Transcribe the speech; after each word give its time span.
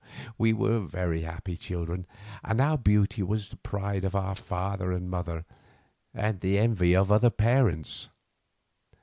We 0.35 0.51
were 0.51 0.79
very 0.79 1.21
happy 1.21 1.55
children, 1.55 2.07
and 2.43 2.59
our 2.59 2.75
beauty 2.75 3.21
was 3.21 3.51
the 3.51 3.57
pride 3.57 4.03
of 4.03 4.15
our 4.15 4.33
father 4.33 4.91
and 4.91 5.07
mother, 5.11 5.45
and 6.11 6.39
the 6.41 6.57
envy 6.57 6.95
of 6.95 7.11
other 7.11 7.29
parents. 7.29 8.09